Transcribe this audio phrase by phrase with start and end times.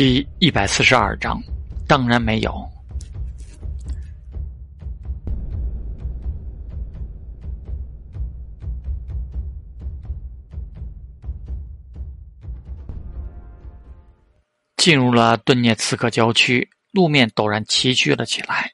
[0.00, 1.42] 第一百四十二章，
[1.88, 2.64] 当然没有。
[14.76, 18.70] 进入了顿涅茨克郊区，路面陡然崎岖了起来，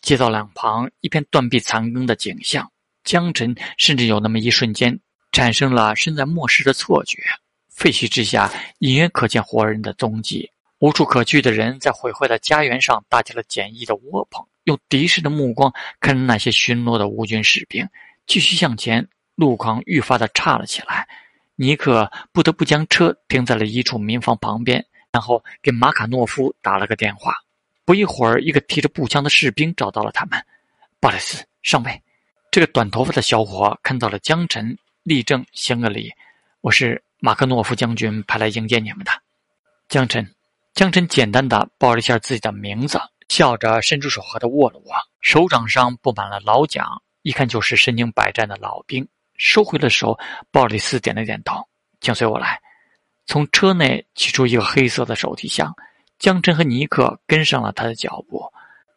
[0.00, 2.68] 街道两旁一片断壁残垣的景象。
[3.04, 4.98] 江晨甚至有那么一瞬间
[5.30, 7.22] 产生了身在末世的错觉。
[7.70, 10.50] 废墟之下，隐约可见活人的踪迹。
[10.78, 17.88] 无处可去的人在毁坏的家园上搭起了简易的窝棚，用敌视的目光看着那些巡逻的乌军士兵。
[18.26, 21.08] 继续向前，路况愈发的差了起来。
[21.56, 27.34] 尼克不得不将车停在了一处民房旁边，然后给马卡诺夫打了个电话。
[27.84, 30.38] 不一会儿，一个提着步枪的士兵找到了他们。
[31.00, 32.02] 鲍里斯上尉，
[32.50, 36.12] 这个短头发的小伙看到了江晨，立正行个礼
[36.60, 39.10] ：“我是。”马克诺夫将军派来迎接你们的，
[39.88, 40.37] 江晨。
[40.78, 46.84] 江晨简单的报了一下自己的名字，笑着伸出手和他握了握，手掌上布满了老茧，
[47.22, 49.04] 一看就是身经百战的老兵。
[49.36, 50.16] 收回了手，
[50.52, 51.56] 鲍里斯点了点头，
[52.00, 52.60] 请随我来。
[53.26, 55.74] 从车内取出一个黑色的手提箱，
[56.20, 58.48] 江晨和尼克跟上了他的脚步。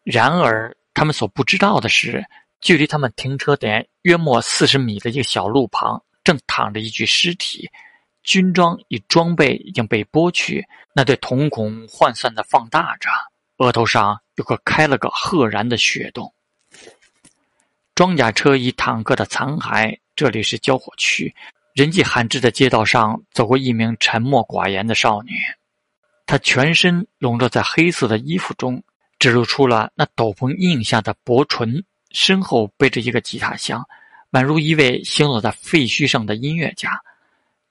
[0.04, 2.24] 然而，他们所不知道的是，
[2.60, 7.68] 距离他们停车点约莫四十米的一个小路旁，正躺着一具尸体。
[8.24, 13.10] 军装与装备已经被剥去，那对瞳孔涣散的放大着，
[13.58, 16.32] 额头上有个开了个赫然的血洞。
[17.96, 21.34] 装甲车与坦克的残骸，这里是交火区。
[21.74, 25.32] 人迹罕至的街道上，走过一名沉默寡言的少女，
[26.26, 28.82] 她全身笼罩在黑色的衣服中，
[29.20, 33.84] 只露出了那斗篷印下的薄唇，身后背着一个吉他箱，
[34.32, 37.02] 宛如一位行走在废墟上的音乐家。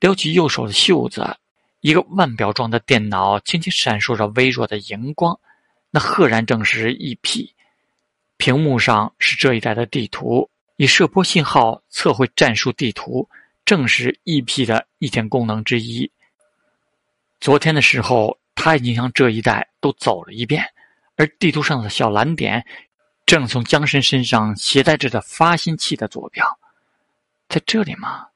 [0.01, 1.37] 撩起右手的袖子，
[1.81, 5.39] 一个腕表状的电脑轻轻闪烁着微弱的荧光，
[5.91, 7.55] 那赫然正是 E.P。
[8.39, 13.29] 屏幕上是这一带的地图，以射波信号测绘战术地图，
[13.67, 16.11] 正是 E.P 的一点功能之一。
[17.39, 20.65] 昨天的时候，他已经将这一带都走了一遍，
[21.17, 22.65] 而地图上的小蓝点，
[23.27, 26.59] 正从江神身上携带着的发信器的坐标，
[27.51, 28.30] 在这里吗？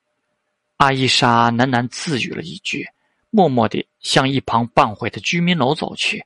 [0.77, 2.87] 阿伊莎喃喃自语了一句，
[3.31, 6.25] 默默地向一旁半毁的居民楼走去。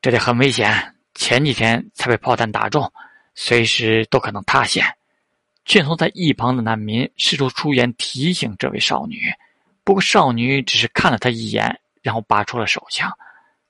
[0.00, 2.90] 这里很危险，前几天才被炮弹打中，
[3.34, 4.84] 随时都可能塌陷。
[5.64, 9.30] 劝从在一旁的难民试图出言提醒这位少女，
[9.84, 13.12] 不过少女只是看了他一眼，然后拔出了手枪。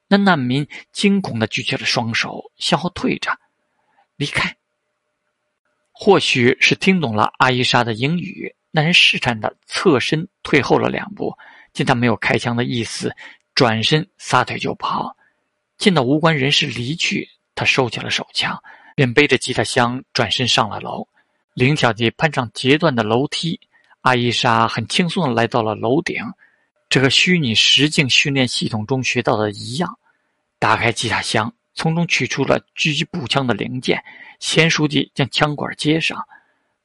[0.06, 3.30] 那难民惊恐地举起了双手，向后退着，
[4.16, 4.54] 离开。
[5.92, 8.54] 或许是听懂了阿伊莎的英语。
[8.70, 11.34] 那人试探的侧身退后了两步，
[11.72, 13.14] 见他没有开枪的意思，
[13.54, 15.16] 转身撒腿就跑。
[15.78, 18.60] 见到无关人士离去，他收起了手枪，
[18.94, 21.06] 便背着吉他箱转身上了楼，
[21.54, 23.58] 灵巧地攀上截断的楼梯。
[24.02, 26.22] 阿伊莎很轻松地来到了楼顶，
[26.88, 29.98] 这和虚拟实境训练系统中学到的一样。
[30.58, 34.02] 打开吉他箱，从中取出了狙击步枪的零件，
[34.40, 36.18] 娴熟地将枪管接上，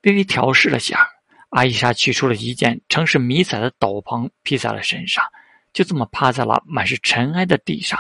[0.04, 1.10] 微微调试了下。
[1.54, 5.24] 阿伊莎取出了一件城市迷彩的斗篷，披在了身上，
[5.72, 8.00] 就这么趴在了满是尘埃的地上，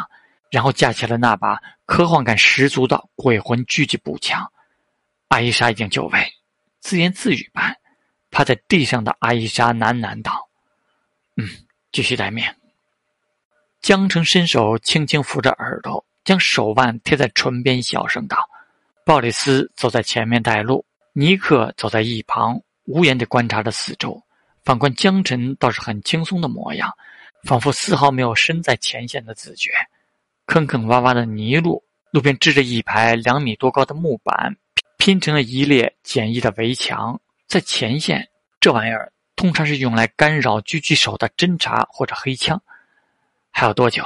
[0.49, 4.51] 然后架起了那把科幻感十足的鬼魂狙击步枪。
[5.27, 6.27] 阿伊莎已经就位，
[6.79, 7.75] 自言自语般，
[8.31, 10.49] 趴在地上的阿伊莎喃喃道
[11.37, 11.47] ：“嗯，
[11.91, 12.43] 继续待命。”
[13.81, 18.49] 江城伸手轻轻扶着耳朵，将手腕贴在唇边，小声道
[19.05, 20.83] ：“鲍里斯走在前面带路，
[21.13, 24.21] 尼克走在一旁。”无言地观察着四周，
[24.63, 26.91] 反观江晨倒是很轻松的模样，
[27.43, 29.71] 仿佛丝毫没有身在前线的自觉。
[30.45, 34.55] 坑坑洼洼的泥路，路边支着一排两米多高的木板，
[34.97, 37.19] 拼成了一列简易的围墙。
[37.47, 38.27] 在前线，
[38.59, 42.61] 这玩意儿通常是用来干扰狙击手的侦查或者黑枪。
[43.51, 44.03] 还有多久？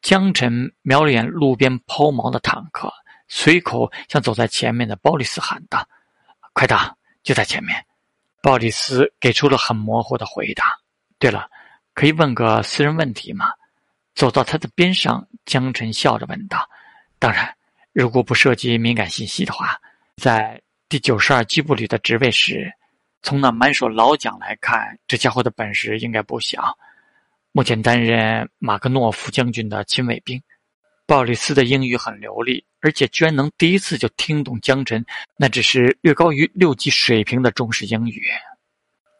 [0.00, 2.92] 江晨瞄了眼路边抛锚的坦克，
[3.28, 5.86] 随口向走在前面的鲍里斯喊道
[6.54, 7.84] ：“快打，就在前面。”
[8.46, 10.66] 鲍里斯给出了很模糊的回答。
[11.18, 11.50] 对了，
[11.94, 13.46] 可以问个私人问题吗？
[14.14, 16.64] 走到他的边上，江晨笑着问道
[17.18, 17.52] ：“当然，
[17.92, 19.76] 如果不涉及敏感信息的话，
[20.22, 22.72] 在第九十二机步旅的职位是，
[23.20, 26.78] 从那满手老奖来看，这家伙的本事应该不小。
[27.50, 30.40] 目前担任马克诺夫将军的亲卫兵。”
[31.06, 35.06] 鲍里斯的英语很流利，而且居然能第一次就听懂江晨
[35.36, 38.26] 那只是略高于六级水平的中式英语。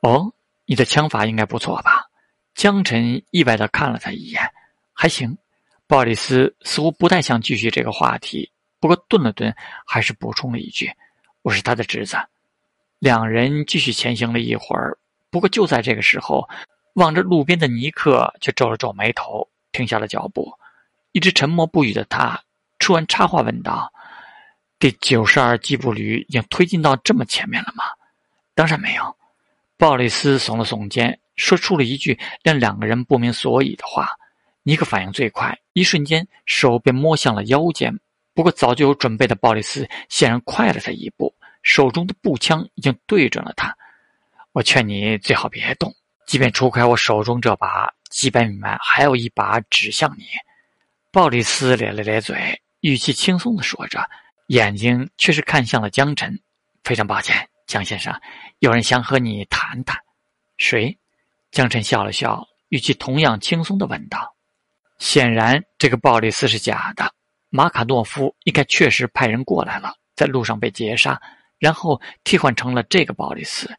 [0.03, 0.33] 哦，
[0.67, 2.07] 你的枪法应该不错吧？
[2.55, 4.43] 江晨意外的看了他一眼，
[4.93, 5.39] 还行。
[5.87, 8.51] 鲍里斯似乎不太想继续这个话题，
[8.81, 9.55] 不过顿了顿，
[9.87, 10.91] 还是补充了一句
[11.43, 12.17] ：“我是他的侄子。”
[12.99, 14.99] 两人继续前行了一会儿，
[15.31, 16.49] 不过就在这个时候，
[16.95, 20.53] 望着路边的尼克却皱了皱眉头，停下了脚步。
[21.17, 22.39] 一直沉默不语的他，
[22.79, 23.91] 突然插话问道
[24.79, 27.85] ：“第九十二机步旅已经推进到这么前面了吗
[28.55, 29.17] ？”“当然没有。”
[29.79, 34.11] 鲍里斯耸了耸肩，说出了一句让两个人不明所以的话。
[34.63, 37.99] 尼克反应最快，一瞬间手便摸向了腰间。
[38.35, 43.75] 不过早就有准备的鲍里斯显然快了他一步，手中的步枪已经对准了他。
[44.53, 45.95] 我劝你最好别动，
[46.27, 50.27] 即便除开我手中这把，几百米外还有一把指向你。
[51.11, 54.07] 鲍里斯咧了咧嘴，语气轻松的说着，
[54.49, 56.39] 眼睛却是看向了江晨。
[56.85, 58.15] 非常抱歉，江先生，
[58.59, 59.99] 有人想和你谈谈。
[60.59, 60.97] 谁？
[61.51, 64.35] 江晨笑了笑，语气同样轻松的问道。
[64.99, 67.11] 显然，这个鲍里斯是假的。
[67.49, 71.21] 马卡诺夫应该确实派人过来了，在路上被劫杀，
[71.59, 73.71] 然后替换成了这个鲍里斯。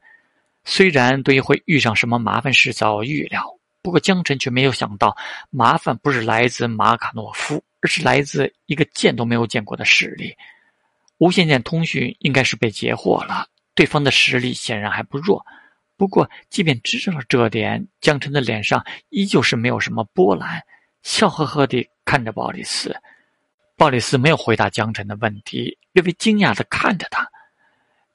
[0.65, 3.44] 虽然对于会遇上什么麻烦事早有预料，
[3.81, 5.15] 不过江晨却没有想到，
[5.50, 10.35] 麻烦不是来自马卡诺夫，而是来自一个见都没有见过的势力。
[11.19, 15.45] 无线电通讯应该是被截获了，对方的实力显然还不弱。
[15.95, 20.62] 不过，即便知道了这点，江晨的脸上依旧是没有什么波澜。
[21.01, 22.95] 笑呵呵地看着鲍里斯，
[23.75, 27.27] 鲍里斯没有回答江晨的问题，略微惊讶地看着他。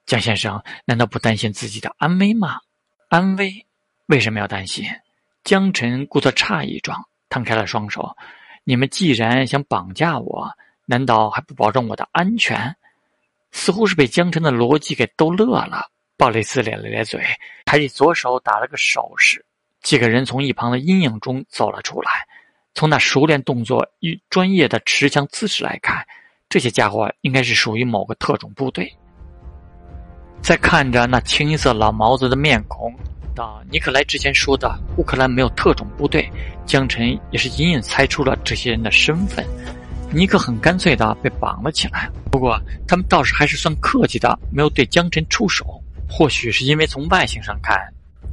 [0.05, 2.59] 江先生难道不担心自己的安危吗？
[3.09, 3.65] 安危？
[4.05, 4.85] 为什么要担心？
[5.43, 8.15] 江晨故作诧异状，摊开了双手。
[8.63, 10.49] 你们既然想绑架我，
[10.85, 12.73] 难道还不保证我的安全？
[13.51, 15.89] 似乎是被江晨的逻辑给逗乐了。
[16.15, 17.21] 鲍里斯咧了咧嘴，
[17.65, 19.45] 抬起左手打了个手势。
[19.81, 22.25] 几个人从一旁的阴影中走了出来。
[22.73, 26.07] 从那熟练动作与专业的持枪姿势来看，
[26.47, 28.89] 这些家伙应该是属于某个特种部队。
[30.41, 32.93] 再看着那清一色老毛子的面孔，
[33.35, 36.29] 到尼克莱之前说的乌克兰没有特种部队，
[36.65, 39.45] 江晨也是隐隐猜出了这些人的身份。
[40.11, 45.81] 尼克很干脆的被绑了起来，不过他们倒是还是算客气的，没有对江晨出手。
[46.09, 47.77] 或许是因为从外形上看，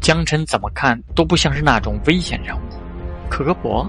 [0.01, 2.61] 江晨怎么看都不像是那种危险人物。
[3.29, 3.89] 科博。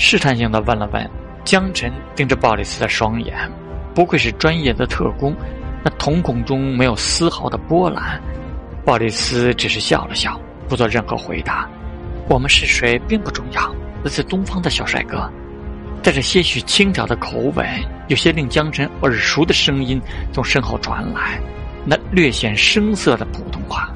[0.00, 1.10] 试探性的问了问，
[1.44, 3.36] 江晨盯着鲍里斯的双眼，
[3.96, 5.34] 不愧是专业的特工，
[5.82, 8.22] 那瞳孔中没有丝毫的波澜。
[8.88, 11.68] 鲍里斯只是笑了笑，不做任何回答。
[12.26, 13.70] 我们是谁并不重要，
[14.02, 15.30] 来自东方的小帅哥，
[16.02, 17.66] 带着些许轻佻的口吻，
[18.06, 20.00] 有些令江晨耳熟的声音
[20.32, 21.38] 从身后传来，
[21.84, 23.92] 那略显生涩的普通话。